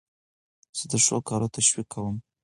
[0.77, 2.15] زه د ښو کارو تشویق کوم.